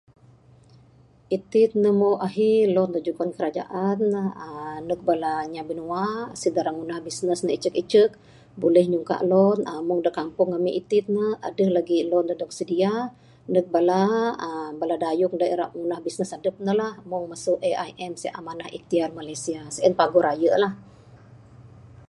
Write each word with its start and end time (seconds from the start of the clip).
Iti 1.35 1.61
ne 1.81 1.89
moh 1.99 2.17
ahi 2.27 2.51
loan 2.75 2.89
dok 2.93 3.05
jugan 3.07 3.29
kerajaan 3.37 3.99
aaa 4.45 4.75
ndek 4.85 5.01
bala 5.07 5.31
inya 5.47 5.61
binua 5.69 6.03
esih 6.35 6.51
dak 6.55 6.63
ira 6.65 6.71
ngundah 6.75 6.99
business 7.07 7.41
icek-icek 7.57 8.11
buleh 8.61 8.85
nyungka 8.91 9.15
loan 9.31 9.59
aaa 9.69 9.85
mung 9.87 10.01
dak 10.05 10.17
kampung 10.19 10.49
ami 10.57 10.71
iti 10.79 10.97
ne 11.15 11.25
deh 11.57 11.69
legi 11.75 11.97
loan 12.09 12.23
dedek 12.29 12.39
dok 12.41 12.51
sedia 12.57 12.91
ndek 13.49 13.67
aaa 13.79 14.65
bala 14.79 14.95
dayung 15.03 15.35
ira 15.55 15.65
ngundah 15.77 15.99
business 16.05 16.35
adep 16.37 16.55
ne 16.65 16.73
lah. 16.79 16.93
Mung 17.09 17.25
mesu 17.31 17.53
AIM 17.69 18.13
Amanah 18.39 18.69
Iktihar 18.77 19.11
Malaysia 19.19 19.59
sien 19.75 19.93
paguh 19.99 20.23
rayelah. 20.27 20.73